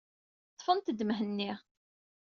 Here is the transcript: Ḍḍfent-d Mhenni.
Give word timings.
Ḍḍfent-d 0.53 0.99
Mhenni. 1.07 1.51